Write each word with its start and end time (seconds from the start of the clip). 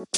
Moin 0.00 0.08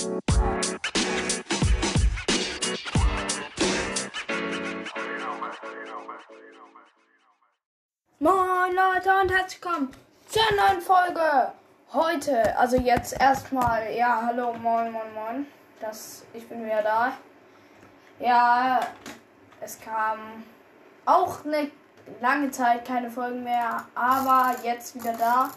Leute 8.76 9.10
und 9.20 9.32
herzlich 9.32 9.60
willkommen 9.60 9.90
zur 10.28 10.42
neuen 10.56 10.80
Folge. 10.80 11.52
Heute, 11.92 12.56
also 12.56 12.76
jetzt 12.76 13.20
erstmal, 13.20 13.92
ja, 13.92 14.22
hallo, 14.24 14.52
moin, 14.52 14.92
moin, 14.92 15.14
moin. 15.14 15.46
Das, 15.80 16.24
ich 16.32 16.48
bin 16.48 16.64
wieder 16.64 16.82
da. 16.82 17.12
Ja, 18.20 18.78
es 19.60 19.80
kam 19.80 20.44
auch 21.06 21.44
eine 21.44 21.72
lange 22.20 22.52
Zeit 22.52 22.84
keine 22.84 23.10
Folgen 23.10 23.42
mehr, 23.42 23.84
aber 23.96 24.54
jetzt 24.62 24.94
wieder 24.94 25.14
da. 25.14 25.50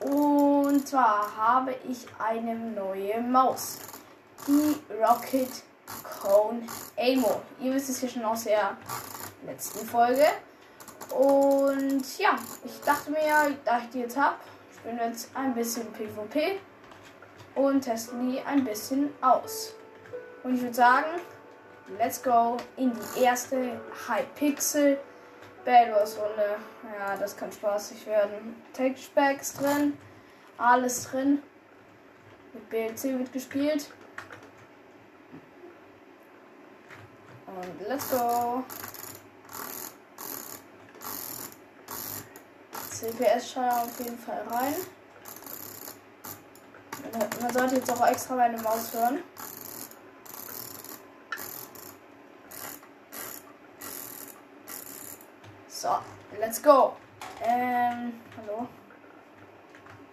Und 0.00 0.86
zwar 0.86 1.36
habe 1.36 1.74
ich 1.88 2.06
eine 2.18 2.54
neue 2.54 3.20
Maus. 3.20 3.78
Die 4.46 4.76
Rocket 4.94 5.50
Cone 6.22 6.62
Amo. 6.96 7.42
Ihr 7.60 7.74
wisst 7.74 7.90
es 7.90 8.00
hier 8.00 8.08
schon 8.08 8.24
aus 8.24 8.44
der 8.44 8.76
letzten 9.46 9.86
Folge. 9.86 10.26
Und 11.10 12.18
ja, 12.18 12.36
ich 12.64 12.80
dachte 12.80 13.10
mir, 13.10 13.56
da 13.64 13.78
ich 13.78 13.90
die 13.90 14.00
jetzt 14.00 14.16
habe, 14.16 14.36
spielen 14.76 14.98
wir 14.98 15.08
jetzt 15.08 15.30
ein 15.34 15.54
bisschen 15.54 15.92
PvP 15.92 16.60
und 17.54 17.82
testen 17.82 18.30
die 18.30 18.40
ein 18.40 18.64
bisschen 18.64 19.12
aus. 19.20 19.74
Und 20.42 20.54
ich 20.54 20.62
würde 20.62 20.74
sagen, 20.74 21.20
let's 21.98 22.22
go 22.22 22.56
in 22.76 22.92
die 22.92 23.22
erste 23.22 23.80
Hypixel 24.06 24.98
Bad 25.64 25.92
Wars 25.92 26.18
Runde. 26.18 26.56
Ja, 26.98 27.16
das 27.16 27.36
kann 27.36 27.52
spaßig 27.52 28.06
werden. 28.06 28.62
Texture 28.72 29.12
Packs 29.14 29.54
drin, 29.54 29.98
alles 30.58 31.04
drin. 31.04 31.42
Mit 32.52 32.68
BLC 32.68 33.18
wird 33.18 33.32
gespielt. 33.32 33.90
Und 37.46 37.88
let's 37.88 38.10
go. 38.10 38.64
CPS-Scheuer 42.90 43.82
auf 43.82 43.98
jeden 43.98 44.18
Fall 44.18 44.42
rein. 44.50 44.74
Man 47.40 47.52
sollte 47.52 47.76
jetzt 47.76 47.90
auch 47.90 48.06
extra 48.06 48.34
meine 48.36 48.60
Maus 48.60 48.92
hören. 48.92 49.20
So, 55.80 55.98
let's 56.38 56.60
go. 56.60 56.94
Ähm, 57.42 58.12
hallo. 58.36 58.68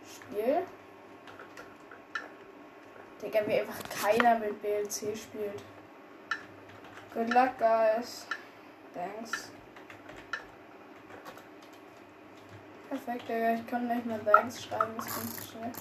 Spiel. 0.09 0.65
Digga, 3.21 3.45
wie 3.45 3.59
einfach 3.59 3.83
keiner 3.89 4.39
mit 4.39 4.61
BLC 4.61 5.13
spielt. 5.17 5.61
Good 7.13 7.33
luck, 7.33 7.59
guys. 7.59 8.27
Thanks. 8.93 9.51
Perfekt, 12.87 13.27
Digga. 13.27 13.55
Ich 13.55 13.67
kann 13.67 13.89
nicht 13.89 14.05
mehr 14.05 14.19
Thanks 14.19 14.63
schreiben, 14.63 14.93
das 14.95 15.13
kommt 15.13 15.35
zu 15.35 15.43
schnell. 15.51 15.71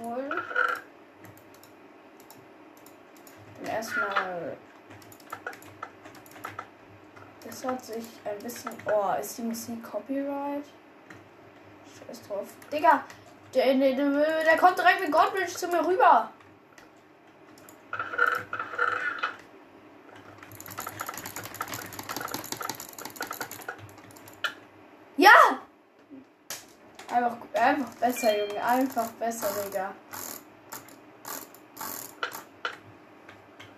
Holen. 0.00 0.42
Dann 3.58 3.66
erstmal. 3.66 4.56
Das 7.44 7.64
hat 7.64 7.84
sich 7.84 8.06
ein 8.24 8.38
bisschen. 8.38 8.72
Oh, 8.86 9.20
ist 9.20 9.36
die 9.36 9.42
Musik 9.42 9.82
Copyright? 9.82 10.64
Scheiß 12.06 12.22
drauf. 12.26 12.48
Digga! 12.72 13.04
Der, 13.52 13.74
der, 13.74 13.94
der, 13.94 14.44
der 14.44 14.56
kommt 14.56 14.78
direkt 14.78 15.00
mit 15.00 15.12
Godbridge 15.12 15.54
zu 15.54 15.68
mir 15.68 15.86
rüber. 15.86 16.30
Ja! 25.20 25.60
Einfach, 27.12 27.36
einfach 27.52 27.90
besser, 28.20 28.38
Junge. 28.38 28.64
Einfach 28.64 29.06
besser, 29.12 29.48
Digga. 29.64 29.94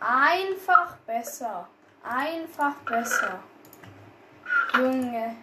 Einfach 0.01 0.97
besser. 1.07 1.69
Einfach 2.03 2.75
besser. 2.85 3.41
Junge. 4.75 5.37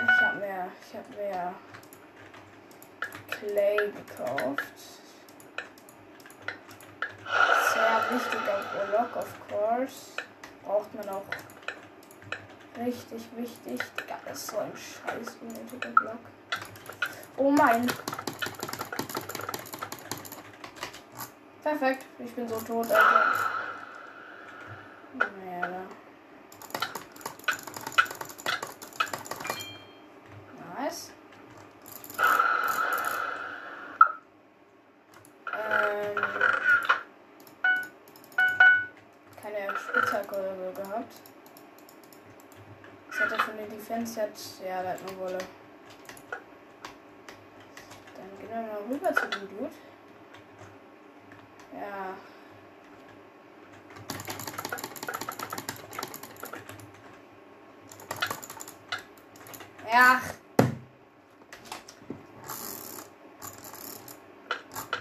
Ich 0.00 0.24
hab 0.24 0.34
mir, 0.36 0.70
ich 0.80 0.96
hab 0.96 1.08
mir 1.10 1.54
Clay 3.30 3.92
gekauft. 3.92 4.64
Sehr 7.74 8.02
wichtig 8.10 8.40
auf 8.40 8.66
Urlock, 8.74 9.16
of 9.16 9.48
course. 9.48 10.12
Braucht 10.64 10.94
man 10.94 11.08
auch 11.08 11.24
richtig 12.76 13.28
wichtig. 13.36 13.80
Digga, 13.96 14.18
das 14.26 14.38
ist 14.38 14.46
so 14.48 14.58
ein 14.58 14.72
scheiß 14.76 15.36
unnötiger 15.40 15.90
Block. 15.90 16.37
Oh 17.38 17.52
mein. 17.52 17.86
Perfekt. 21.62 22.04
Ich 22.18 22.34
bin 22.34 22.48
so 22.48 22.56
tot, 22.56 22.90
Alter. 22.90 23.34
Naja, 25.14 25.82
Nice. 30.76 31.12
Ähm, 35.52 36.16
keine 39.40 39.78
Spitzhacke 39.78 40.72
gehabt. 40.74 41.12
Was 43.08 43.20
hat 43.20 43.32
er 43.32 43.38
für 43.38 43.52
eine 43.52 43.66
Defense? 43.68 44.20
Ja, 44.66 44.82
der 44.82 44.92
hat 44.92 44.98
eine 45.06 45.18
Wolle. 45.18 45.38
Gehen 48.38 48.48
wir 48.50 48.56
mal 48.56 48.82
rüber 48.88 49.14
zu 49.14 49.26
dem 49.28 49.48
Dude. 49.48 49.70
Ja. 51.74 52.16
Ja. 59.92 60.20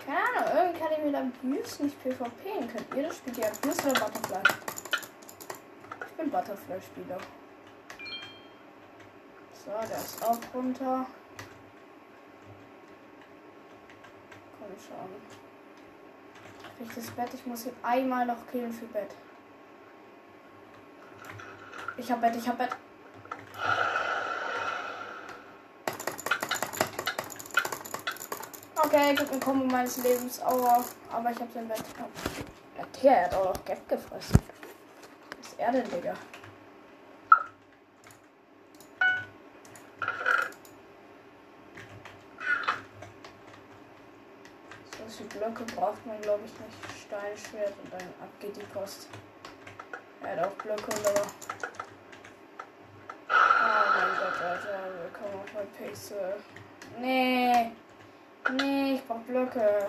Keine 0.06 0.18
Ahnung, 0.18 0.54
irgendwie 0.56 0.80
kann 0.80 0.92
ich 0.94 1.04
mit 1.04 1.16
Abuse 1.16 1.84
nicht 1.84 2.02
PvPen. 2.02 2.68
Könnt 2.70 2.96
ihr 2.96 3.04
das 3.04 3.18
spielt 3.18 3.38
ihr 3.38 3.48
Abuse 3.48 3.90
oder 3.90 4.00
Butterfly? 4.00 4.44
Ich 6.08 6.14
bin 6.18 6.32
Butterfly-Spieler. 6.32 7.18
So, 9.66 9.72
der 9.72 9.98
ist 9.98 10.26
auch 10.26 10.40
runter. 10.54 11.06
Schon. 14.88 15.10
Krieg 16.78 16.88
ich 16.88 16.96
das 16.96 17.12
Bett? 17.12 17.34
Ich 17.34 17.46
muss 17.46 17.66
ihn 17.66 17.76
einmal 17.84 18.26
noch 18.26 18.48
killen 18.52 18.72
für 18.72 18.86
Bett. 18.86 19.14
Ich 21.98 22.12
hab 22.12 22.22
Bett, 22.22 22.36
ich 22.36 22.48
hab 22.48 22.58
Bett. 22.58 22.76
Okay, 28.76 29.16
gibt 29.16 29.34
ein 29.34 29.40
Kombo 29.40 29.66
meines 29.66 29.98
Lebens. 29.98 30.42
Aua. 30.42 30.84
Aber 31.12 31.32
ich 31.32 31.40
hab 31.40 31.52
sein 31.52 31.68
Bett. 31.68 31.84
Der 33.04 33.26
hat 33.26 33.34
auch 33.36 33.54
noch 33.54 33.66
Geld 33.66 33.88
gefressen. 33.90 34.40
Was 35.38 35.48
ist 35.48 35.60
er 35.60 35.72
denn, 35.72 35.90
Digga? 35.90 36.14
So 44.96 45.24
viele 45.30 45.37
Blöcke 45.48 45.64
braucht 45.76 46.06
man, 46.06 46.20
glaube 46.22 46.42
ich, 46.46 46.52
nicht. 46.52 47.08
Steinschwert 47.08 47.74
und 47.82 47.94
dann 47.94 48.02
ab 48.22 48.30
geht 48.40 48.58
die 48.58 48.66
Post. 48.74 49.08
Er 50.22 50.36
hat 50.36 50.46
auch 50.46 50.52
Blöcke 50.56 50.84
und 50.84 51.08
aber. 51.08 51.28
Oh 53.30 53.84
mein 53.96 54.18
Gott, 54.18 54.42
Alter. 54.42 54.80
Willkommen 55.04 55.42
auf 55.42 55.54
mein 55.54 55.68
Pixel. 55.72 56.34
Nee. 57.00 57.72
Nee, 58.58 58.96
ich 58.96 59.08
brauch 59.08 59.20
Blöcke. 59.20 59.88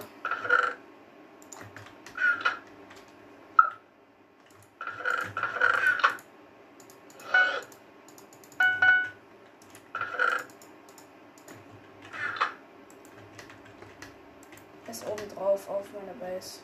ganz 14.98 15.04
oben 15.06 15.28
drauf 15.34 15.68
auf 15.68 15.84
meiner 15.92 16.14
Base. 16.14 16.60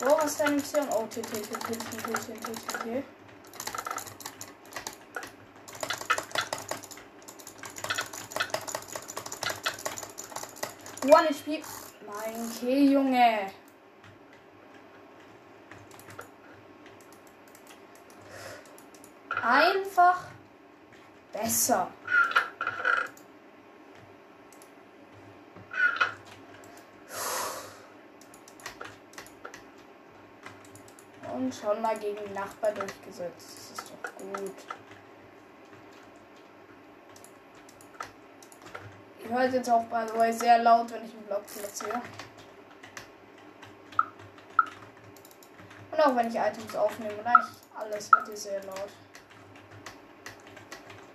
Wo 0.00 0.16
was 0.16 0.32
ist 0.32 0.40
deine 0.40 0.60
Oh, 1.16 1.20
TT, 1.20 1.30
TT, 1.30 1.78
TT, 1.78 2.16
TT, 2.40 2.56
TT. 2.66 3.04
One 11.08 11.26
HP. 11.28 11.62
Mein 12.04 12.50
Kill, 12.58 12.92
Junge. 12.92 13.52
Einfach 19.40 20.26
besser. 21.32 21.92
Und 31.34 31.53
schon 31.64 31.80
mal 31.80 31.98
gegen 31.98 32.32
Nachbar 32.34 32.72
durchgesetzt. 32.72 33.72
Das 33.72 33.78
ist 33.78 33.90
doch 33.90 34.14
gut. 34.16 34.54
Ihr 39.22 39.30
hört 39.30 39.52
jetzt 39.54 39.70
auch 39.70 39.84
bei 39.84 40.06
the 40.06 40.14
way 40.14 40.32
sehr 40.32 40.58
laut, 40.58 40.90
wenn 40.92 41.04
ich 41.04 41.12
einen 41.12 41.24
Block 41.24 41.46
platziere. 41.46 42.02
Und 45.90 46.00
auch 46.00 46.16
wenn 46.16 46.28
ich 46.28 46.34
Items 46.34 46.76
aufnehme. 46.76 47.14
Eigentlich 47.24 47.62
alles 47.74 48.10
hört 48.14 48.28
ihr 48.28 48.36
sehr 48.36 48.62
laut. 48.64 48.90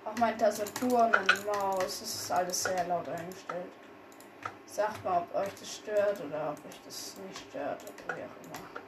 Auch 0.06 0.18
meine 0.18 0.38
Tastatur 0.38 1.06
und 1.06 1.12
meine 1.12 1.46
Maus. 1.46 1.84
Das 1.84 2.02
ist 2.02 2.32
alles 2.32 2.64
sehr 2.64 2.88
laut 2.88 3.08
eingestellt. 3.08 3.72
Sagt 4.66 5.04
mal, 5.04 5.20
ob 5.20 5.36
euch 5.36 5.54
das 5.60 5.76
stört 5.76 6.20
oder 6.22 6.52
ob 6.52 6.66
euch 6.66 6.80
das 6.86 7.16
nicht 7.28 7.50
stört 7.50 7.84
oder 7.84 8.16
wie 8.16 8.22
auch 8.22 8.46
immer. 8.46 8.80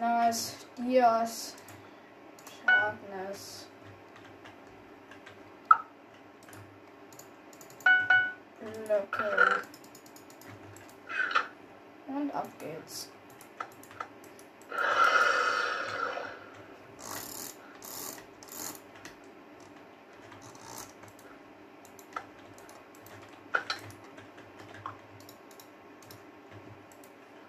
Nice. 0.00 0.54
Dias. 0.78 1.54
Sharpness. 2.64 3.66
Lücke. 8.88 9.62
Und 12.06 12.34
ab 12.34 12.48
geht's. 12.58 13.10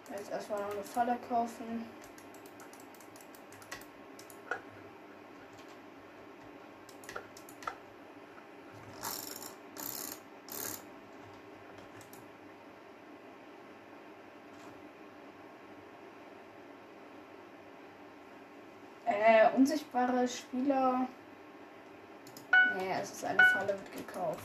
Jetzt 0.09 0.31
erstmal 0.31 0.59
noch 0.59 0.71
eine 0.71 0.83
Falle 0.83 1.17
kaufen. 1.29 2.00
Äh, 19.23 19.55
unsichtbare 19.55 20.27
Spieler. 20.27 21.07
Nee, 22.75 22.95
es 22.99 23.11
ist 23.11 23.23
eine 23.23 23.43
Falle, 23.53 23.67
wird 23.67 24.07
gekauft. 24.07 24.39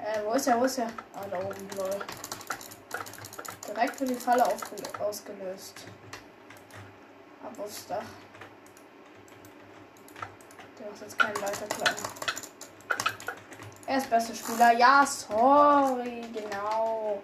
Äh, 0.00 0.24
wo 0.24 0.32
ist 0.32 0.48
er? 0.48 0.58
Wo 0.58 0.64
ist 0.64 0.78
er? 0.78 0.88
Ah, 1.14 1.24
da 1.30 1.38
oben, 1.38 1.68
lol. 1.76 2.00
Direkt 3.68 4.00
wird 4.00 4.10
die 4.10 4.14
Falle 4.16 4.44
ausgelöst. 4.44 5.84
Ab 7.44 7.52
aufs 7.60 7.86
Dach. 7.86 8.02
Macht 10.96 11.10
jetzt 11.10 11.18
keinen 11.18 11.34
Leiterklein. 11.34 11.94
Er 13.86 13.98
ist 13.98 14.08
bester 14.08 14.34
Spieler. 14.34 14.72
Ja, 14.72 15.04
sorry, 15.04 16.22
genau. 16.32 17.22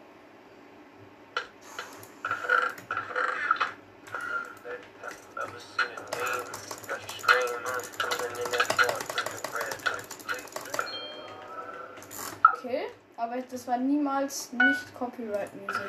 Okay, 12.52 12.88
aber 13.16 13.40
das 13.40 13.66
war 13.66 13.78
niemals 13.78 14.52
nicht 14.52 14.94
Copyright 14.98 15.54
Musik. 15.54 15.80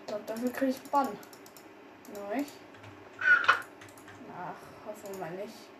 Ich 0.00 0.06
glaube, 0.08 0.24
dafür 0.26 0.50
kriege 0.50 0.72
ich 0.72 0.82
Bann. 0.90 1.06
Neu. 1.06 2.42
Ach, 4.36 4.88
hoffen 4.88 5.12
wir 5.12 5.18
mal 5.20 5.30
nicht. 5.30 5.71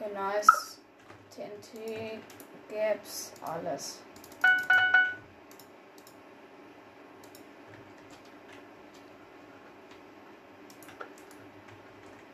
Okay, 0.00 0.14
nice. 0.14 0.78
TNT, 1.30 2.20
Gaps, 2.70 3.32
alles. 3.42 3.98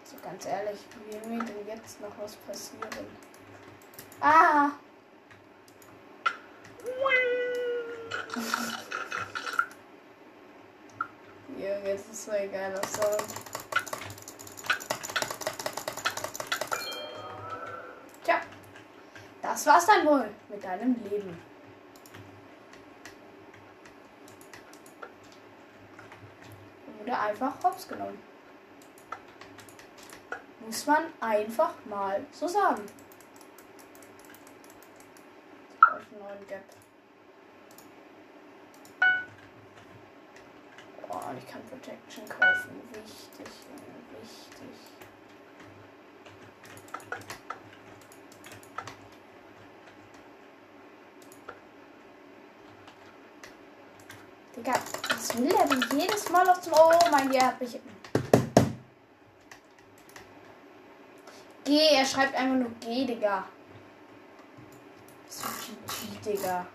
So 0.05 0.17
ganz 0.23 0.47
ehrlich, 0.47 0.79
wie 1.09 1.29
mir 1.29 1.43
denn 1.43 1.67
jetzt 1.67 2.01
noch 2.01 2.17
was 2.21 2.37
passieren? 2.37 3.07
Ah! 4.21 4.71
Junge, 11.59 11.83
das 11.95 12.01
ist 12.13 12.25
so 12.27 12.31
ein 12.31 12.53
geiler 12.53 12.87
Sound. 12.87 13.56
Das 19.57 19.65
war's 19.65 19.87
dann 19.87 20.05
wohl 20.05 20.29
mit 20.51 20.63
deinem 20.63 21.03
Leben. 21.05 21.41
Wurde 26.99 27.19
einfach 27.19 27.55
hops 27.65 27.89
genommen. 27.89 28.19
Muss 30.61 30.85
man 30.85 31.05
einfach 31.21 31.73
mal 31.87 32.27
so 32.33 32.47
sagen. 32.47 32.83
Brauche 35.81 35.95
einen 35.95 36.19
neuen 36.19 36.47
Gap. 36.49 36.65
Und 41.09 41.39
ich 41.39 41.47
kann 41.47 41.63
Protection 41.65 42.29
kaufen. 42.29 42.83
Wichtig, 42.93 43.49
wichtig. 44.21 44.96
Was 54.67 55.37
will 55.37 55.55
er 55.55 55.67
denn 55.67 55.85
jedes 55.99 56.29
Mal 56.31 56.49
auf 56.49 56.61
dem. 56.61 56.73
Oh 56.73 56.91
mein 57.11 57.31
Gott, 57.31 57.43
hat 57.43 57.61
mich. 57.61 57.79
G, 61.65 61.79
er 61.95 62.05
schreibt 62.05 62.35
einfach 62.35 62.57
nur 62.57 62.71
G, 62.81 63.07
Digga. 63.07 63.45
So 65.29 65.49
GG, 65.49 66.37
Digga. 66.37 66.67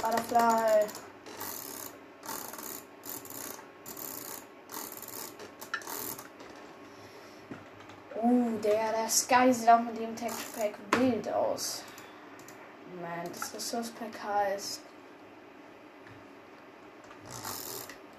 Butterfly. 0.00 1.03
Der 9.04 9.10
Sky 9.10 9.52
sieht 9.52 9.68
auch 9.68 9.80
mit 9.80 9.98
dem 9.98 10.16
Texture 10.16 10.48
Pack 10.56 10.78
wild 10.98 11.28
aus. 11.30 11.82
Man, 13.02 13.30
das 13.30 13.54
Resource 13.54 13.90
Pack 13.90 14.18
heißt. 14.24 14.80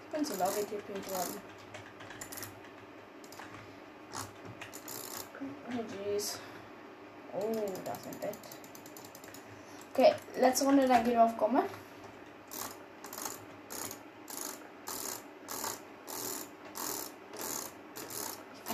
Ich 0.04 0.16
bin 0.16 0.24
so 0.24 0.36
laut 0.36 0.56
getippt 0.56 1.10
worden. 1.10 1.42
GG. 5.40 5.76
Zombies. 5.76 6.40
Oh, 7.34 7.52
da 7.84 7.92
ist 7.94 8.06
ein 8.06 8.20
Bett. 8.20 8.38
Okay, 9.92 10.14
letzte 10.40 10.66
Runde, 10.66 10.88
dann 10.88 11.04
gehen 11.04 11.14
wir 11.14 11.24
auf 11.24 11.36
Gomme. 11.36 11.64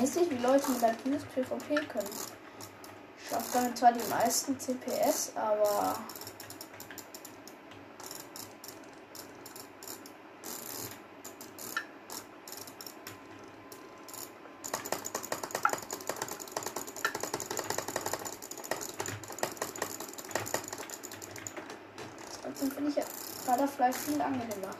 Weiß 0.01 0.15
nicht, 0.15 0.31
wie 0.31 0.37
Leute 0.37 0.71
mit 0.71 0.81
Latines 0.81 1.23
PvP 1.25 1.75
können. 1.87 2.09
Ich 3.17 3.29
schaffe 3.29 3.45
damit 3.53 3.77
zwar 3.77 3.93
die 3.93 4.09
meisten 4.09 4.59
CPS, 4.59 5.33
aber 5.35 5.95
Trotzdem 22.41 22.71
finde 22.71 22.89
ich 22.89 22.95
ja 22.95 23.03
Butterfly 23.45 23.93
viel 23.93 24.19
angenehmer. 24.19 24.75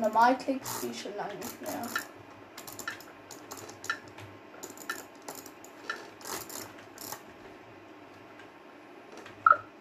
Normal 0.00 0.36
klickt 0.38 0.66
die 0.82 0.94
schon 0.94 1.14
lange 1.16 1.34
nicht 1.34 1.60
mehr. 1.60 1.82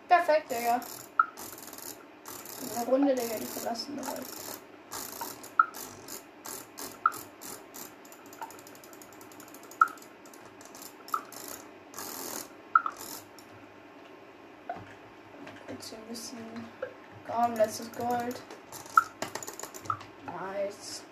Perfekt, 0.07 0.51
Digga. 0.51 0.81
Eine 2.75 2.85
Runde, 2.85 3.15
Digga, 3.15 3.35
die 3.39 3.45
verlassen 3.45 3.95
direkt. 3.95 4.39
Jetzt 15.67 15.89
hier 15.89 15.97
ein 15.97 16.07
bisschen. 16.09 16.37
Komm, 17.27 17.55
letztes 17.55 17.91
Gold. 17.91 18.41
Nice. 20.25 21.03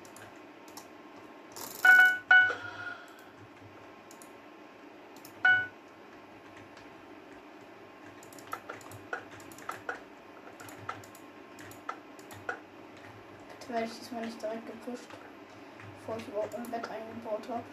Bitte 13.68 13.80
werde 13.80 13.92
ich 13.92 14.00
diesmal 14.00 14.26
nicht 14.26 14.42
direkt 14.42 14.66
gepusht, 14.66 15.10
bevor 16.00 16.18
ich 16.18 16.28
überhaupt 16.30 16.56
ein 16.56 16.72
Bett 16.72 16.90
eingebaut 16.90 17.50
habe. 17.50 17.64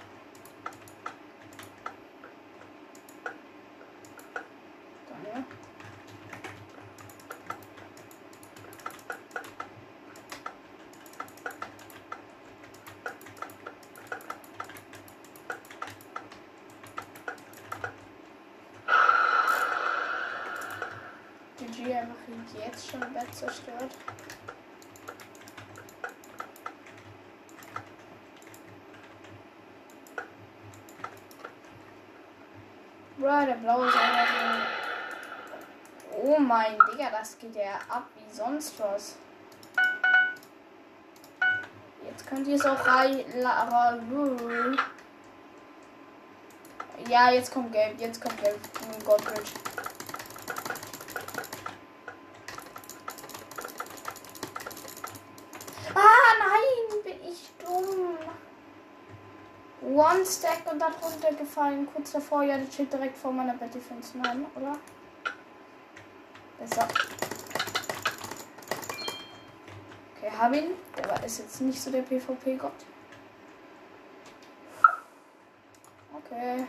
Danke. 5.08 5.44
GG 21.56 21.94
einfach 21.94 22.14
jetzt 22.66 22.90
schon 22.90 23.00
Bett 23.12 23.32
zerstört. 23.32 23.92
Bro, 33.25 33.47
der 33.47 33.54
blaue 33.54 33.88
ist 33.88 33.97
einfach 33.97 34.26
so. 36.12 36.21
Oh 36.23 36.38
mein 36.38 36.76
Digga, 36.93 37.09
das 37.11 37.38
geht 37.38 37.57
ja 37.57 37.81
ab 37.88 38.07
wie 38.16 38.31
sonst 38.31 38.78
was. 38.78 39.16
Jetzt 42.04 42.26
könnt 42.26 42.47
ihr 42.47 42.57
es 42.57 42.66
auch 42.66 42.87
rein. 42.87 43.25
Ja, 47.09 47.31
jetzt 47.31 47.50
kommt 47.50 47.73
Gelb, 47.73 47.99
jetzt 47.99 48.21
kommt 48.21 48.37
Gelb. 48.43 48.61
Oh 48.83 49.04
Gott, 49.07 49.25
Bridge. 49.25 49.52
Ah, 55.95 56.35
nein, 56.40 57.02
bin 57.04 57.26
ich 57.26 57.50
dumm. 57.64 58.19
One 59.81 60.26
Stack 60.26 60.71
und 60.71 60.78
dann 60.78 60.93
runtergefallen. 61.04 61.87
Kurz 61.92 62.12
davor, 62.12 62.42
ja, 62.42 62.58
das 62.58 62.73
steht 62.75 62.92
direkt 62.92 63.16
vor 63.16 63.32
meiner 63.32 63.54
Bad 63.54 63.75
Defense. 63.75 64.16
Nein, 64.18 64.46
oder? 64.54 64.78
Besser. 66.58 66.88
Okay, 70.16 70.30
hab 70.38 70.54
ihn. 70.54 70.70
Der 70.96 71.25
ist 71.25 71.38
jetzt 71.38 71.61
nicht 71.61 71.80
so 71.80 71.90
der 71.90 72.02
PvP-Gott. 72.02 72.73
Okay. 76.14 76.66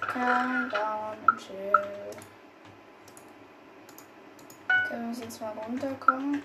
Calm 0.00 0.70
down 0.70 1.16
and 1.26 1.38
chill. 1.38 1.72
Okay, 4.66 4.90
wir 4.90 4.98
müssen 4.98 5.22
jetzt 5.22 5.40
mal 5.40 5.52
runterkommen. 5.52 6.42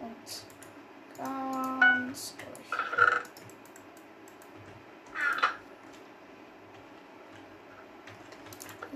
Und 0.00 0.44
ganz 1.18 2.34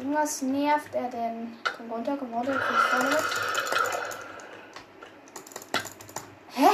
Irgendwas 0.00 0.40
nervt 0.40 0.94
er 0.94 1.10
denn? 1.10 1.58
Komm 1.76 1.92
runter, 1.92 2.16
komm 2.18 2.32
runter, 2.32 2.58
komm 2.90 3.08
mit. 3.10 3.18
Hä? 6.54 6.70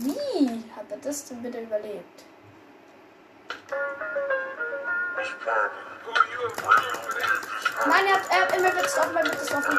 Wie 0.00 0.64
hat 0.76 0.90
er 0.90 0.98
das 0.98 1.24
denn 1.24 1.42
bitte 1.42 1.62
überlebt? 1.62 2.24
Nein, 7.86 8.04
er 8.04 8.12
hat, 8.12 8.22
er 8.28 8.40
hat 8.42 8.54
immer 8.54 8.76
Witz 8.76 8.98
offen, 8.98 9.14
mein 9.14 9.24
Witz 9.24 9.42
ist 9.42 9.54
offen. 9.54 9.78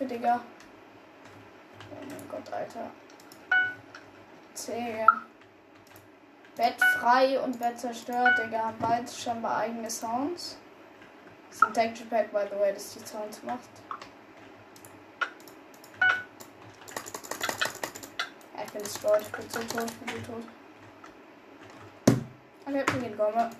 Hilfe, 0.00 0.14
Digga. 0.14 0.40
Oh 1.90 2.04
mein 2.08 2.28
Gott, 2.28 2.52
Alter. 2.52 2.90
Digga. 4.54 5.06
Bett 6.56 6.80
frei 6.98 7.40
und 7.40 7.58
Bett 7.58 7.78
zerstört, 7.78 8.38
Digga. 8.38 8.66
Haben 8.66 8.78
beide 8.80 9.08
scheinbar 9.10 9.58
eigene 9.58 9.90
Sounds. 9.90 10.56
Das 11.48 11.56
ist 11.56 11.64
ein 11.64 11.74
Texture 11.74 12.08
Pack, 12.08 12.32
by 12.32 12.46
the 12.50 12.58
way, 12.58 12.72
das 12.72 12.94
die 12.94 13.06
Sounds 13.06 13.42
macht. 13.42 13.68
Ja, 18.56 18.64
ich 18.64 18.72
bin 18.72 18.82
destroyed, 18.82 19.22
ich 19.22 19.32
bin 19.32 19.50
so 19.50 19.60
tot, 19.60 19.90
ich 19.90 19.98
bin 19.98 20.24
so 20.24 20.32
tot. 20.32 20.44
Okay, 22.66 22.84
wir 22.92 23.00
gehen 23.00 23.16
Gomme. 23.16 23.50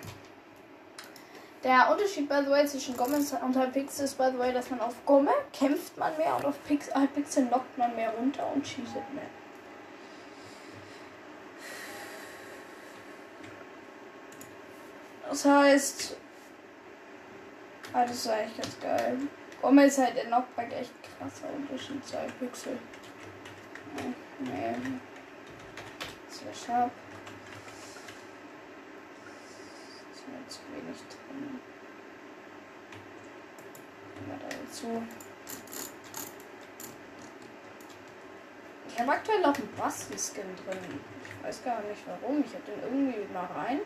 Der 1.63 1.91
Unterschied, 1.91 2.27
by 2.27 2.41
the 2.43 2.49
way, 2.49 2.65
zwischen 2.65 2.97
Gomme 2.97 3.17
und 3.17 3.55
Hypixel 3.55 4.05
ist, 4.05 4.17
by 4.17 4.29
the 4.31 4.39
way, 4.39 4.51
dass 4.51 4.69
man 4.71 4.81
auf 4.81 4.95
Gomme 5.05 5.31
kämpft 5.53 5.95
man 5.95 6.17
mehr 6.17 6.35
und 6.35 6.45
auf 6.45 6.55
Pix 6.63 6.87
Hypixel 6.95 7.45
knockt 7.45 7.77
man 7.77 7.95
mehr 7.95 8.11
runter 8.11 8.51
und 8.53 8.67
schießt 8.67 8.95
mehr. 8.95 9.29
Das 15.29 15.45
heißt, 15.45 16.17
ah, 17.93 18.05
das 18.05 18.15
ist 18.15 18.27
eigentlich 18.27 18.57
ganz 18.57 18.79
geil. 18.79 19.17
Gomme 19.61 19.85
ist 19.85 19.99
halt 19.99 20.15
der 20.15 20.25
Knockback 20.25 20.73
echt 20.73 20.91
krasser 21.03 21.47
Unterschied 21.55 22.05
zu 22.05 22.17
Hypixel. 22.21 22.77
Nee. 24.39 24.75
Slash 26.29 26.65
Sharp. 26.65 26.91
Ist 30.11 30.27
mir 30.27 30.40
zu 30.51 30.59
wenig 30.73 30.97
drin. 31.07 31.59
Mal 34.27 34.37
da 34.37 34.47
dazu. 34.49 35.01
Ich 38.87 38.99
habe 38.99 39.11
aktuell 39.13 39.39
noch 39.39 39.55
einen 39.55 39.73
Basti-Skin 39.77 40.55
drin. 40.65 40.99
Ich 41.23 41.43
weiß 41.43 41.63
gar 41.63 41.81
nicht 41.81 42.03
warum. 42.05 42.43
Ich 42.43 42.53
habe 42.53 42.65
den 42.65 42.83
irgendwie 42.83 43.33
mal 43.33 43.45
rein, 43.45 43.79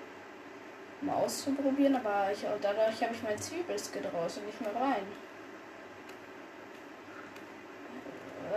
um 1.01 1.09
auszuprobieren, 1.11 1.95
aber 1.95 2.31
ich, 2.31 2.43
dadurch 2.61 3.03
habe 3.03 3.13
ich 3.13 3.23
meinen 3.23 3.37
Zwiebelskin 3.37 4.05
raus 4.05 4.37
und 4.37 4.47
nicht 4.47 4.59
mehr 4.59 4.75
rein. 4.75 5.05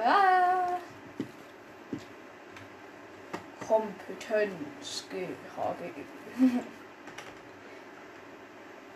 Ah. 0.02 0.78
Kompetenz 3.60 5.04
GHG. 5.10 5.92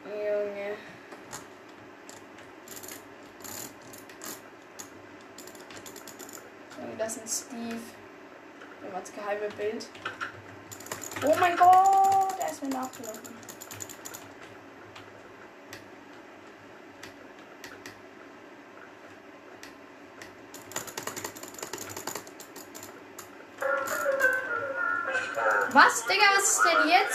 Junge. 0.04 0.76
Das 6.98 7.16
ist 7.16 7.22
ein 7.22 7.28
Steve. 7.28 7.80
Das 8.92 9.12
geheime 9.12 9.48
Bild. 9.56 9.88
Oh 11.24 11.34
mein 11.38 11.56
Gott, 11.56 12.34
er 12.40 12.50
ist 12.50 12.62
mir 12.62 12.68
nachgelaufen. 12.70 13.41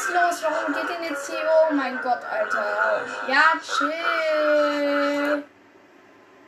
Los? 0.10 0.44
Warum 0.44 0.74
geht 0.74 0.90
denn 0.90 1.04
jetzt 1.04 1.30
hier? 1.30 1.44
Oh 1.70 1.74
mein 1.74 2.00
Gott, 2.02 2.24
Alter. 2.24 3.06
Ja, 3.28 3.54
chill. 3.62 5.44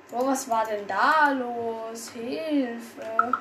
Bro, 0.10 0.28
was 0.28 0.50
war 0.50 0.66
denn 0.66 0.88
da 0.88 1.32
los? 1.32 2.10
Hilfe. 2.10 3.34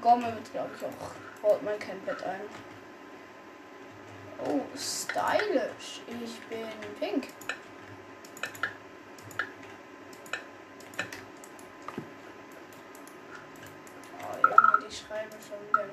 Gomme 0.00 0.32
wird, 0.34 0.52
glaube 0.52 0.70
ich, 0.76 0.84
auch. 0.84 1.10
Baut 1.42 1.62
man 1.62 1.78
kein 1.78 2.00
Bett 2.02 2.22
ein. 2.22 2.40
Oh, 4.44 4.60
stylisch. 4.76 6.02
Ich 6.06 6.40
bin 6.48 6.68
pink. 6.98 7.28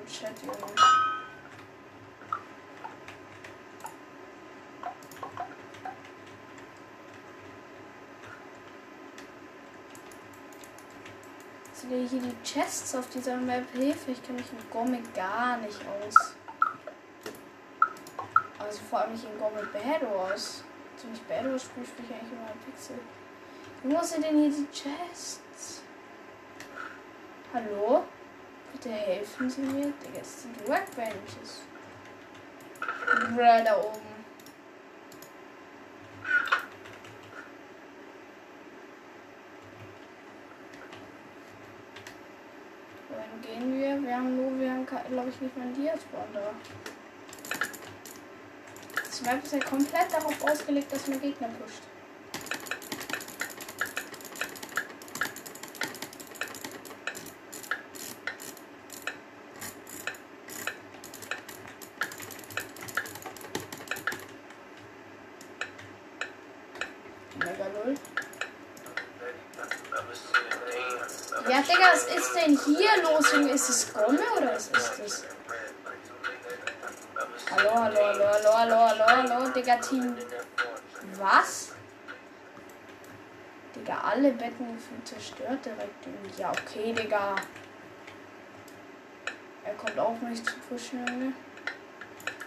Chat, 0.06 0.32
Junge. 0.42 0.56
Sind 11.96 12.10
hier 12.10 12.20
die 12.20 12.36
Chests 12.44 12.94
auf 12.94 13.08
dieser 13.08 13.38
Map? 13.38 13.64
Hilfe, 13.72 14.10
ich 14.10 14.22
kenne 14.22 14.38
mich 14.38 14.52
in 14.52 14.70
Gomme 14.70 15.00
gar 15.14 15.56
nicht 15.56 15.80
aus. 15.88 16.34
Also 18.58 18.80
vor 18.90 19.00
allem 19.00 19.12
nicht 19.12 19.24
in 19.24 19.38
Gomme 19.38 19.66
Bad 19.72 20.02
Wars. 20.02 20.62
Nicht 21.10 21.26
Bad 21.26 21.50
Wars 21.50 21.62
spiele 21.62 21.86
ich 21.86 22.14
eigentlich 22.14 22.32
immer 22.32 22.50
ein 22.50 22.58
Pixel. 22.70 22.98
Wo 23.82 24.04
sind 24.04 24.24
denn 24.24 24.38
hier 24.38 24.50
die 24.50 24.68
Chests? 24.70 25.82
Hallo? 27.54 28.04
Bitte 28.72 28.90
helfen 28.90 29.48
Sie 29.48 29.62
mir. 29.62 29.86
Digga, 29.86 30.18
das 30.18 30.42
sind 30.42 30.68
Workbenches. 30.68 31.62
Bruh, 33.06 33.64
da 33.64 33.78
oben. 33.78 34.16
Wohin 43.08 43.40
gehen 43.40 43.55
wir? 43.72 44.02
Wir 44.02 44.16
haben 44.16 44.36
nur, 44.36 44.58
wir 44.58 44.70
haben, 44.70 44.86
glaube 44.86 45.30
ich, 45.30 45.40
nicht 45.40 45.56
mal 45.56 45.64
einen 45.64 45.74
Diaspawn 45.74 46.28
da. 46.32 46.50
Das 48.94 49.22
Map 49.22 49.44
ist 49.44 49.52
ja 49.52 49.60
komplett 49.60 50.12
darauf 50.12 50.44
ausgelegt, 50.44 50.92
dass 50.92 51.06
man 51.08 51.20
Gegner 51.20 51.48
pusht. 51.48 51.82
hier 72.54 73.02
los, 73.02 73.32
Junge? 73.32 73.52
Ist 73.52 73.68
es 73.68 73.92
Gomme 73.92 74.18
oder 74.36 74.54
was 74.54 74.68
ist 74.68 74.98
das? 74.98 75.24
Hallo, 78.06 78.24
hallo, 78.24 78.52
hallo, 78.54 78.76
hallo, 78.76 79.04
hallo, 79.04 79.50
Digga, 79.52 79.80
Team. 79.80 80.14
Was? 81.18 81.72
Digga, 83.74 83.98
alle 83.98 84.30
Betten 84.30 84.78
sind 84.78 85.04
zerstört 85.04 85.64
direkt. 85.64 86.06
Ja, 86.38 86.52
okay, 86.52 86.92
Digga. 86.92 87.34
Er 89.64 89.74
kommt 89.74 89.98
auf 89.98 90.22
mich 90.22 90.40
zu 90.44 90.54
pushen. 90.68 91.34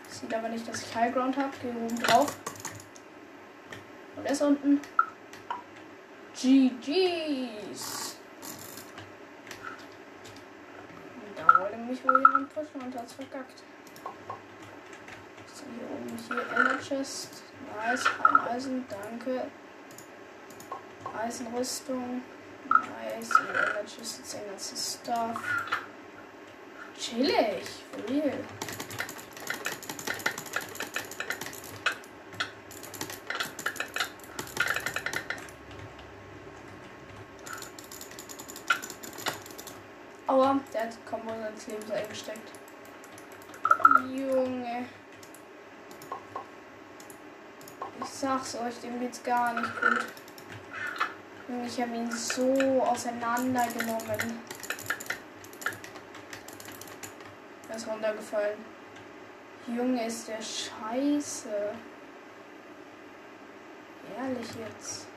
Sieht 0.08 0.34
aber 0.34 0.48
nicht, 0.48 0.66
dass 0.66 0.82
ich 0.82 0.96
Highground 0.96 1.36
habe. 1.36 1.52
Gehe 1.62 1.72
oben 1.72 2.00
drauf. 2.04 2.38
Und 4.16 4.26
er 4.26 4.32
ist 4.32 4.42
unten. 4.42 4.80
GG's. 6.36 8.16
mich 11.90 12.06
wohl 12.06 12.20
jemand 12.20 12.54
pushen 12.54 12.82
und 12.82 12.96
hat's 12.96 13.14
verkackt. 13.14 13.64
So, 15.70 15.76
hier 15.76 15.90
oben 15.92 16.18
hier 16.28 16.58
Ender 16.58 16.80
Chest. 16.80 17.44
Nice, 17.76 18.06
Eisen, 18.50 18.86
danke. 18.90 19.48
Eisenrüstung. 21.18 22.22
Nice, 22.68 23.30
in 23.30 23.48
Ender 23.48 23.86
Chest 23.86 24.22
ist 24.22 24.36
ein 24.36 24.46
ganzes 24.48 25.00
Stuff. 25.02 25.42
Chillig, 26.98 27.68
for 27.92 28.10
real. 28.10 28.34
Aua, 40.28 40.60
der 40.74 40.82
hat 40.82 41.06
Kombo 41.08 41.32
ins 41.32 41.68
Leben 41.68 41.86
so 41.88 41.94
eingesteckt. 41.94 42.52
Junge. 44.12 44.86
Ich 48.02 48.09
sag's 48.20 48.56
euch, 48.56 48.78
dem 48.82 49.00
geht's 49.00 49.24
gar 49.24 49.54
nicht 49.54 49.82
gut. 49.82 50.06
Junge, 51.48 51.66
ich 51.66 51.82
habe 51.82 51.96
ihn 51.96 52.12
so 52.12 52.84
auseinandergenommen. 52.84 54.40
Er 57.70 57.76
ist 57.76 57.88
runtergefallen. 57.88 58.58
Junge, 59.68 60.06
ist 60.06 60.28
der 60.28 60.42
scheiße. 60.42 61.50
Ehrlich 64.18 64.48
jetzt. 64.68 65.08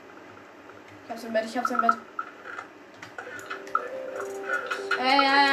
Ich 1.03 1.11
hab's 1.11 1.23
im 1.25 1.33
Bett, 1.33 1.45
ich 1.45 1.57
hab's 1.57 1.71
im 1.71 1.81
Bett. 1.81 1.97
Äh, 4.97 5.13
Moment 5.17 5.52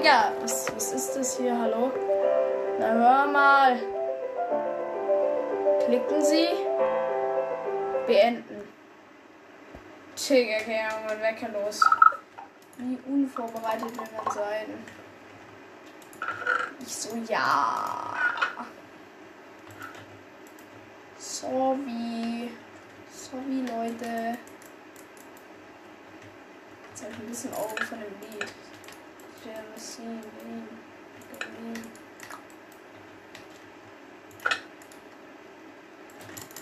Digga, 0.00 0.32
was, 0.40 0.74
was 0.74 0.92
ist 0.94 1.14
das 1.14 1.36
hier? 1.36 1.54
Hallo? 1.54 1.92
Na 2.78 2.86
hör 2.86 3.26
mal. 3.26 3.78
Klicken 5.84 6.22
Sie. 6.22 6.48
Beenden. 8.06 8.66
Digga, 10.16 10.56
okay, 10.56 10.80
mein 11.06 11.20
Wecker 11.20 11.48
los. 11.50 11.82
Wie 12.78 12.98
unvorbereitet 13.12 13.90
will 13.90 14.08
man 14.16 14.34
sein? 14.34 14.84
Ich 16.80 16.94
so, 16.94 17.14
ja. 17.28 18.14
So 21.18 21.78
wie. 21.84 22.50
Sorry, 23.12 23.66
Leute. 23.68 24.38
Jetzt 26.88 27.02
habe 27.02 27.12
ich 27.12 27.18
ein 27.18 27.26
bisschen 27.26 27.52
Augen 27.52 27.84
von 27.84 27.98
dem 28.00 28.30
Lied. 28.30 28.50
Jealousy, 29.42 30.02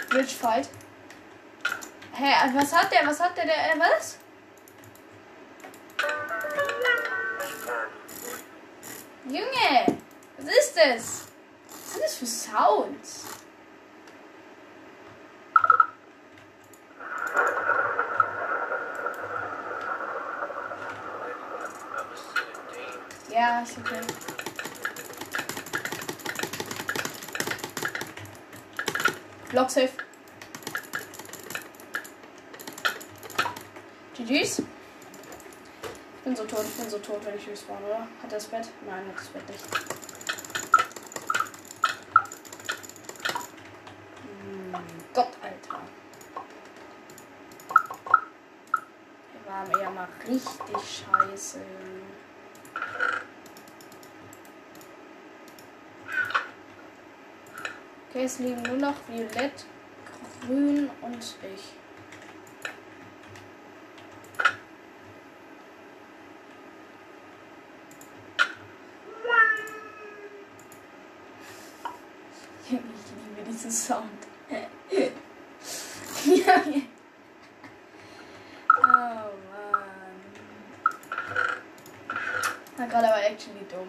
Bridge 0.09 0.35
Fight. 0.35 0.69
Hä, 2.13 2.25
hey, 2.25 2.55
was 2.55 2.73
hat 2.73 2.93
der? 2.93 3.07
Was 3.07 3.19
hat 3.21 3.37
der? 3.37 3.47
der 3.47 3.75
äh, 3.75 3.79
was? 3.79 4.19
Junge, 9.27 9.99
was 10.37 10.47
ist 10.47 10.77
das? 10.77 11.27
Was 11.69 11.93
sind 11.93 12.05
das 12.05 12.15
für 12.15 12.27
Sounds? 12.27 13.18
Ist 23.63 23.77
okay. 23.77 24.01
Block 29.51 29.69
safe. 29.71 29.91
GG's. 34.15 34.61
Ich 34.61 34.65
bin 36.25 36.37
so 36.37 36.45
tot, 36.45 36.65
ich 36.65 36.75
bin 36.77 36.89
so 36.89 36.99
tot, 36.99 37.25
wenn 37.25 37.35
ich 37.35 37.49
respawn, 37.49 37.83
oder? 37.85 38.01
Hat 38.01 38.09
er 38.25 38.29
das 38.29 38.47
Bett? 38.47 38.69
Nein, 38.87 39.09
hat 39.09 39.17
das 39.17 39.27
Bett 39.29 39.49
nicht. 39.49 39.65
Hm, 44.23 44.75
Gott, 45.13 45.33
Alter. 45.43 45.81
Der 49.35 49.53
war 49.53 49.81
eher 49.81 49.91
mal 49.91 50.09
richtig 50.29 51.05
scheiße. 51.05 51.61
Okay, 58.19 58.27
es 58.27 58.41
liegen 58.41 58.63
nur 58.63 58.77
noch 58.79 58.97
Violett, 59.07 59.65
Grün 60.45 60.91
und 61.03 61.19
ich. 61.19 61.73
Ich 72.65 72.73
liebe 72.73 73.49
diesen 73.49 73.71
Sound. 73.71 74.11
ja, 74.51 74.65
ja. 76.45 76.83
Gerade 82.89 83.07
aber 83.07 83.25
actually 83.25 83.65
dumm. 83.71 83.89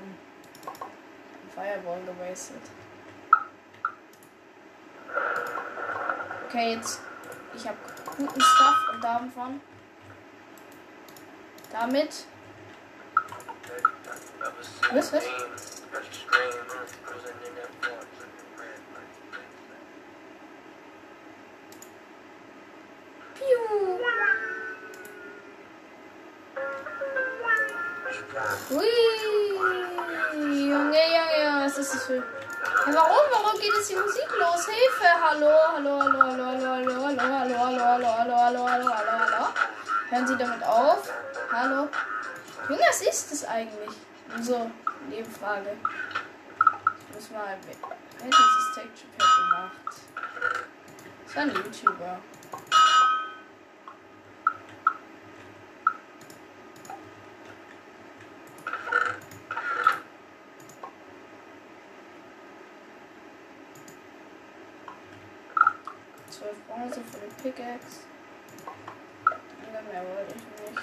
Fireball 1.56 2.02
gewastet. 2.06 2.62
Okay, 6.50 6.74
jetzt. 6.74 7.00
Ich 7.54 7.68
habe 7.68 7.78
guten 8.18 8.42
Stuff 8.42 8.76
und 8.92 9.04
davon. 9.04 9.62
Damit. 11.72 12.26
Was, 14.92 15.14
was? 15.14 15.24
Piu. 23.36 24.00
Junge, 30.34 30.66
Junge, 30.66 31.64
was 31.64 31.78
ist 31.78 31.94
das 31.94 32.06
für. 32.06 32.16
Ja, 32.16 32.24
warum? 32.88 33.16
Warum 33.32 33.60
geht 33.60 33.72
jetzt 33.76 33.92
die 33.92 33.96
Musik 33.96 34.29
los? 34.60 34.66
Hilfe! 34.66 35.08
Hallo, 35.22 35.50
hallo, 35.74 36.00
hallo, 36.02 36.22
hallo, 36.22 36.46
hallo, 36.46 36.68
hallo, 36.70 37.04
hallo, 37.06 37.28
hallo, 37.30 37.58
hallo, 37.58 38.08
hallo, 38.08 38.36
hallo, 38.38 38.68
hallo, 38.68 38.90
hallo, 38.90 39.12
hallo. 39.20 39.54
Hören 40.10 40.28
Sie 40.28 40.38
damit 40.38 40.64
auf? 40.64 41.10
Hallo? 41.52 41.88
Junge, 42.68 42.82
was 42.90 43.02
ist 43.02 43.32
das 43.32 43.46
eigentlich? 43.46 43.96
So, 44.42 44.70
Nebenfrage. 45.10 45.78
Ich 47.10 47.16
muss 47.16 47.32
mal. 47.32 47.58
Wer 48.18 48.26
hat 48.26 48.34
dieses 48.34 48.76
Texture 48.76 49.12
Pack 49.18 49.28
gemacht? 49.38 50.02
Das 51.26 51.36
war 51.36 51.44
ein 51.44 51.50
YouTuber. 51.50 52.20
Zwölf 66.30 66.56
Bronze 66.68 67.02
für 67.02 67.20
den 67.20 67.29
Pickaxe. 67.42 68.02
Dann 69.72 69.88
mehr 69.88 70.04
wollte 70.04 70.36
ich 70.36 70.72
nicht. 70.72 70.82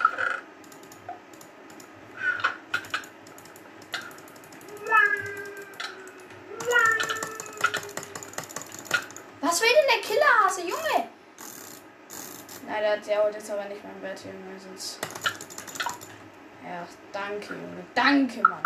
Was 9.39 9.61
will 9.61 9.69
denn 9.69 9.87
der 9.93 10.01
Killerhase, 10.01 10.61
Junge? 10.61 11.09
Nein, 12.67 12.81
der, 12.81 12.97
der 12.97 13.23
holt 13.23 13.35
jetzt 13.35 13.51
aber 13.51 13.65
nicht 13.65 13.83
mein 13.83 14.01
Bett, 14.01 14.19
Junge, 14.25 14.59
sonst. 14.59 14.99
Ja, 16.63 16.87
danke, 17.11 17.53
Junge. 17.53 17.85
Danke, 17.93 18.41
Mann. 18.41 18.63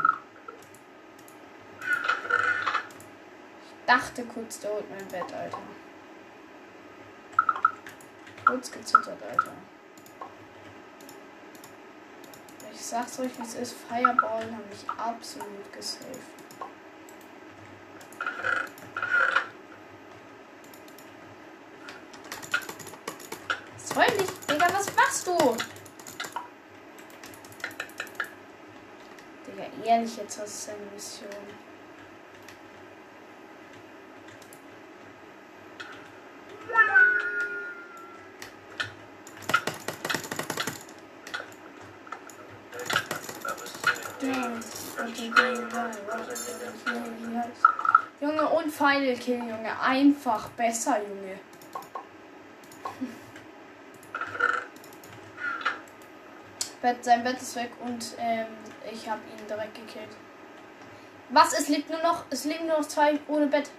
Ich 3.64 3.86
dachte 3.86 4.24
kurz, 4.24 4.60
der 4.62 4.72
holt 4.72 4.90
mein 4.90 5.08
Bett, 5.08 5.34
Alter. 5.34 5.60
Kurz 8.52 8.70
gezittert, 8.70 9.18
Alter. 9.24 9.54
Ich 12.74 12.86
sag's 12.86 13.18
euch, 13.20 13.32
wie 13.38 13.44
es 13.44 13.54
ist. 13.54 13.76
Fireball 13.88 14.44
haben 14.44 14.70
mich 14.70 14.90
absolut 14.90 15.72
gesaved. 15.72 16.20
Was 23.78 23.88
soll 23.88 24.18
nicht? 24.18 24.52
Digga, 24.52 24.68
was 24.74 24.96
machst 24.98 25.28
du? 25.28 25.38
Digga, 29.48 29.86
ehrlich, 29.86 30.18
jetzt 30.18 30.42
was 30.42 30.50
ist 30.50 30.68
deine 30.68 30.92
Mission? 30.94 31.30
Junge, 48.20 48.48
und 48.50 48.71
Final 48.82 49.16
Kill, 49.16 49.38
Junge. 49.38 49.80
Einfach 49.80 50.50
besser, 50.50 50.98
Junge. 51.04 51.40
Sein 57.02 57.24
Bett 57.24 57.40
ist 57.40 57.56
weg 57.56 57.70
und 57.86 58.16
ähm, 58.18 58.48
ich 58.92 59.08
habe 59.08 59.22
ihn 59.30 59.48
direkt 59.48 59.76
gekillt. 59.76 60.10
Was? 61.30 61.54
Es 61.54 61.68
liegt 61.68 61.92
nur 61.92 62.02
noch, 62.02 62.26
es 62.32 62.46
liegen 62.46 62.66
nur 62.66 62.80
noch 62.80 62.88
zwei 62.88 63.20
ohne 63.28 63.46
Bett. 63.46 63.70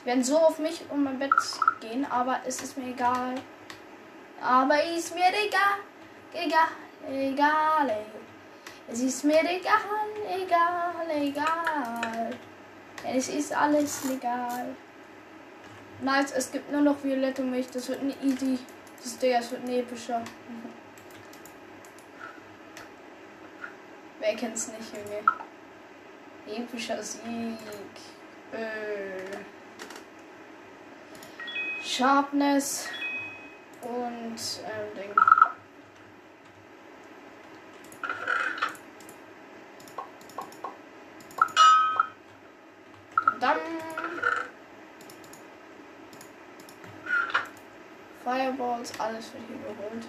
Die 0.00 0.06
werden 0.06 0.24
so 0.24 0.38
auf 0.38 0.58
mich 0.58 0.80
und 0.88 1.04
mein 1.04 1.18
Bett 1.18 1.34
gehen, 1.80 2.10
aber 2.10 2.40
es 2.46 2.62
ist 2.62 2.78
mir 2.78 2.86
egal. 2.88 3.34
Aber 4.40 4.82
ist 4.82 5.14
mir 5.14 5.28
egal, 5.28 5.80
egal, 6.32 6.68
egal. 7.06 7.90
Ey. 7.90 8.06
Es 8.88 9.00
ist 9.00 9.24
mir 9.24 9.40
egal, 9.40 9.76
egal, 10.26 11.10
egal. 11.10 12.30
Es 13.06 13.28
ist 13.28 13.54
alles 13.54 14.04
legal. 14.04 14.74
Nice, 16.00 16.32
es 16.32 16.50
gibt 16.50 16.72
nur 16.72 16.80
noch 16.80 17.02
violette 17.02 17.42
Milch. 17.42 17.68
Das 17.70 17.88
wird 17.88 18.02
ein 18.02 18.14
easy. 18.22 18.58
Das 19.02 19.18
Digga, 19.18 19.38
das 19.38 19.50
wird 19.50 19.64
ein 19.64 19.70
epischer. 19.70 20.22
Wer 24.20 24.36
kennt's 24.36 24.68
nicht, 24.68 24.92
Junge? 24.94 25.22
Epischer 26.46 27.02
Sieg. 27.02 27.22
Äh. 28.52 29.36
Sharpness 31.82 32.88
und 33.82 34.36
ähm, 34.64 34.96
Ding. 34.96 35.14
Dann 43.44 43.58
Fireballs, 48.24 48.98
alles 48.98 49.34
wird 49.34 49.42
hier 49.46 49.58
geholt. 49.58 50.06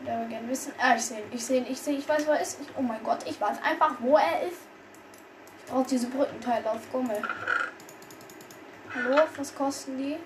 Ich 0.00 0.06
würde 0.06 0.18
aber 0.18 0.26
gerne 0.26 0.48
wissen. 0.48 0.74
Ah, 0.78 0.94
ich 0.94 1.02
sehe 1.02 1.20
ihn, 1.20 1.32
ich 1.32 1.44
sehe 1.44 1.60
ihn, 1.60 1.66
ich 1.66 1.80
sehe, 1.80 1.96
ich 1.96 2.06
weiß, 2.06 2.26
wo 2.26 2.32
er 2.32 2.42
ist. 2.42 2.60
Ich, 2.60 2.68
oh 2.76 2.82
mein 2.82 3.02
Gott, 3.02 3.20
ich 3.26 3.40
weiß 3.40 3.56
einfach, 3.62 3.94
wo 4.00 4.18
er 4.18 4.42
ist. 4.42 4.58
Ich 5.58 5.64
brauche 5.72 5.86
diese 5.86 6.08
Brückenteile 6.08 6.70
auf 6.70 6.92
Gummel. 6.92 7.22
Hallo, 8.94 9.22
was 9.36 9.54
kosten 9.54 9.96
die? 9.96 10.18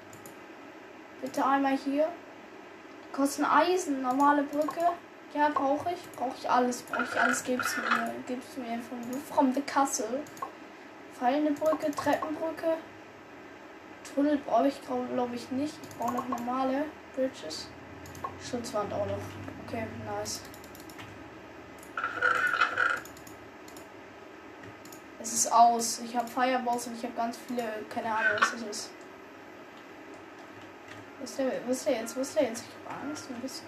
Bitte 1.23 1.47
einmal 1.47 1.77
hier. 1.77 2.09
Die 3.07 3.13
kosten 3.13 3.45
Eisen, 3.45 4.03
normale 4.03 4.43
Brücke. 4.43 4.81
Ja, 5.35 5.51
brauche 5.51 5.93
ich. 5.93 6.11
Brauche 6.17 6.35
ich 6.37 6.51
alles. 6.51 6.83
Brauche 6.83 7.05
ich 7.05 7.21
alles. 7.21 7.45
Gib's 7.45 7.77
mir. 7.77 8.15
Gib's 8.27 8.57
mir 8.57 8.81
von 9.33 9.55
the 9.55 9.61
Castle. 9.61 10.25
Fallende 11.19 11.51
Brücke, 11.53 11.91
Treppenbrücke. 11.91 12.77
Tunnel 14.15 14.39
brauche 14.39 14.69
ich, 14.69 14.81
glaube 14.83 15.35
ich, 15.35 15.51
nicht. 15.51 15.75
Ich 15.83 15.97
brauche 15.99 16.13
noch 16.13 16.29
normale 16.29 16.85
Bridges. 17.15 17.69
Schutzwand 18.41 18.93
auch 18.93 19.07
noch. 19.07 19.19
Okay, 19.67 19.87
nice. 20.07 20.43
Es 25.21 25.33
ist 25.33 25.53
aus. 25.53 26.01
Ich 26.05 26.17
habe 26.17 26.29
Fireballs 26.29 26.87
und 26.87 26.97
ich 26.97 27.03
habe 27.03 27.15
ganz 27.15 27.37
viele, 27.37 27.65
keine 27.91 28.15
Ahnung, 28.15 28.39
was 28.39 28.53
das 28.53 28.63
ist. 28.63 28.91
Wo 31.19 31.25
ist 31.25 31.39
der, 31.39 31.53
wo 31.67 31.73
ist 31.73 31.87
der 31.87 32.01
jetzt? 32.01 32.17
Wo 32.17 32.21
ist 32.21 32.37
der 32.37 32.45
jetzt? 32.45 32.65
Ich 32.65 32.93
habe 32.93 33.09
Angst 33.09 33.29
ein 33.29 33.41
bisschen. 33.41 33.67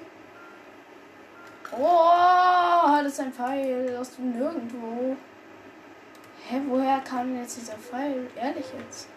Oh, 1.72 3.02
das 3.02 3.12
ist 3.12 3.20
ein 3.20 3.32
Pfeil 3.32 3.96
aus 4.00 4.14
dem 4.16 4.38
Nirgendwo. 4.38 5.16
Hä, 6.50 6.60
woher 6.66 7.00
kam 7.02 7.28
denn 7.28 7.42
jetzt 7.42 7.58
dieser 7.58 7.74
Pfeil? 7.74 8.28
Ehrlich 8.34 8.66
jetzt. 8.76 9.08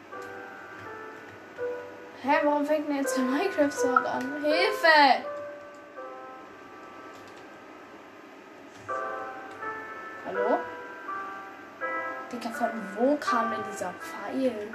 Hä, 2.22 2.34
warum 2.44 2.64
fängt 2.64 2.88
denn 2.88 2.98
jetzt 2.98 3.18
der 3.18 3.24
Minecraft-Sound 3.24 4.06
an? 4.06 4.44
Hilfe! 4.44 5.26
Hallo? 10.28 10.60
Digga, 12.32 12.50
von 12.52 12.70
wo 12.96 13.16
kam 13.16 13.50
denn 13.50 13.64
dieser 13.72 13.92
Pfeil? 13.94 14.70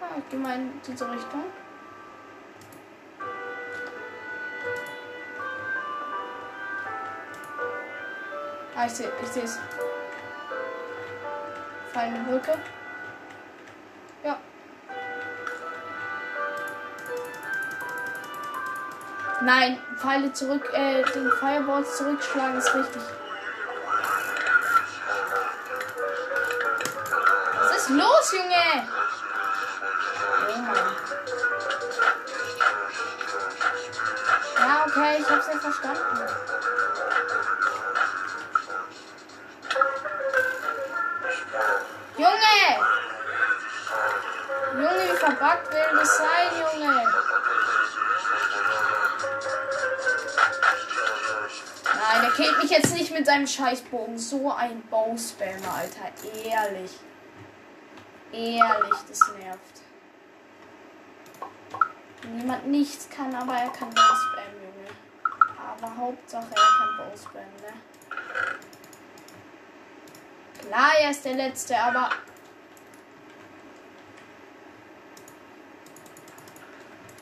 Ah, 0.00 0.18
ich 0.18 0.28
geh 0.30 0.36
mal 0.36 0.56
in 0.56 0.80
diese 0.84 1.08
Richtung. 1.08 1.44
Ah, 8.82 8.86
ich 8.86 8.94
sehe 8.94 9.12
ich 9.22 9.44
es. 9.44 9.60
Fallende 11.92 12.20
Brücke. 12.28 12.58
Ja. 14.24 14.36
Nein, 19.42 19.80
Pfeile 19.98 20.32
zurück, 20.32 20.68
äh, 20.72 21.04
den 21.04 21.30
Fireballs 21.30 21.96
zurückschlagen 21.96 22.58
ist 22.58 22.74
richtig. 22.74 23.02
Was 27.60 27.76
ist 27.76 27.90
los, 27.90 28.32
Junge? 28.32 28.88
Ja, 34.58 34.86
okay, 34.86 35.18
ich 35.20 35.30
hab's 35.30 35.46
ja 35.46 35.60
verstanden. 35.60 36.52
Junge! 42.52 42.86
Wie 44.74 45.16
verbuggt 45.16 45.72
will 45.72 45.98
das 45.98 46.16
sein, 46.16 46.50
Junge? 46.58 47.04
Nein, 51.84 52.24
er 52.24 52.30
killt 52.32 52.62
mich 52.62 52.70
jetzt 52.70 52.94
nicht 52.94 53.12
mit 53.12 53.26
seinem 53.26 53.46
Scheißbogen. 53.46 54.18
So 54.18 54.52
ein 54.52 54.82
Bow-Spammer, 54.82 55.74
Alter. 55.74 56.10
Ehrlich. 56.44 56.92
Ehrlich, 58.32 58.98
das 59.08 59.20
nervt. 59.38 59.82
Wenn 62.22 62.38
jemand 62.40 62.66
nichts 62.66 63.08
kann, 63.08 63.34
aber 63.34 63.54
er 63.54 63.70
kann 63.70 63.90
Bow-Spam, 63.90 64.54
Junge. 64.62 64.88
Aber 65.58 65.96
Hauptsache, 65.96 66.46
er 66.50 66.54
kann 66.54 66.96
Bow-Spam, 66.96 67.52
ne? 67.60 67.72
Klar, 70.60 70.92
er 71.00 71.10
ist 71.10 71.24
der 71.24 71.34
Letzte, 71.34 71.76
aber. 71.78 72.10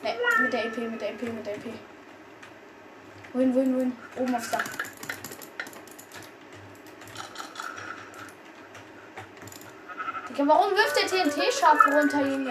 Ne, 0.03 0.15
mit 0.41 0.51
der 0.51 0.65
EP, 0.65 0.77
mit 0.77 0.99
der 0.99 1.11
EP, 1.11 1.21
mit 1.21 1.45
der 1.45 1.55
EP. 1.55 1.73
Wohin, 3.33 3.53
wohin, 3.53 3.75
wohin? 3.75 3.97
Oben 4.17 4.35
aufs 4.35 4.49
Dach. 4.49 4.63
Digga, 10.27 10.47
warum 10.47 10.71
wirft 10.71 10.95
der 10.95 11.07
TNT-Schafe 11.07 11.91
runter, 11.91 12.21
Junge? 12.21 12.45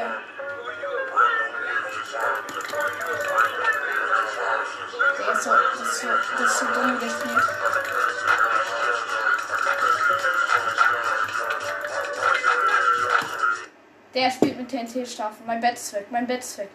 Der 5.18 5.32
ist 5.32 5.42
so, 5.42 5.50
das 5.50 6.50
ist 6.52 6.58
so, 6.58 6.66
dumm 6.66 7.00
gespielt. 7.00 7.44
Der 14.14 14.30
spielt 14.30 14.56
mit 14.58 14.68
TNT-Staffen. 14.68 15.46
Mein 15.46 15.60
Bett 15.60 15.74
ist 15.74 15.92
weg, 15.94 16.06
mein 16.10 16.26
Bett 16.26 16.40
ist 16.40 16.58
weg. 16.58 16.70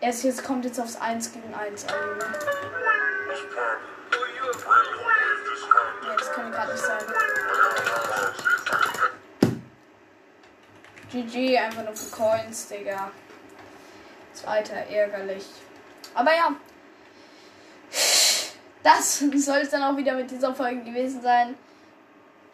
Er 0.00 0.10
ist 0.10 0.22
jetzt, 0.22 0.44
kommt 0.44 0.64
jetzt 0.64 0.78
aufs 0.78 0.96
1 0.96 1.32
gegen 1.32 1.52
1 1.52 1.86
an. 1.88 1.94
Nee, 6.02 6.16
das 6.16 6.32
kann 6.32 6.52
gerade 6.52 6.72
nicht 6.72 6.84
sein. 6.84 7.02
GG, 11.10 11.58
einfach 11.58 11.84
nur 11.84 11.96
für 11.96 12.10
Coins, 12.14 12.68
Digga. 12.68 13.10
Zweiter, 14.34 14.76
ärgerlich. 14.76 15.46
Aber 16.14 16.32
ja. 16.32 16.54
Das 18.84 19.18
soll 19.18 19.58
es 19.58 19.70
dann 19.70 19.82
auch 19.82 19.96
wieder 19.96 20.14
mit 20.14 20.30
dieser 20.30 20.54
Folge 20.54 20.84
gewesen 20.84 21.22
sein. 21.22 21.56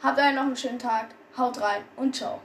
Habt 0.03 0.19
euch 0.19 0.33
noch 0.33 0.43
einen 0.43 0.57
schönen 0.57 0.79
Tag. 0.79 1.09
Haut 1.37 1.61
rein 1.61 1.83
und 1.97 2.17
ciao. 2.17 2.41